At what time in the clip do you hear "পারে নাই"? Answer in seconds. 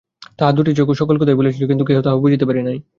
2.45-2.77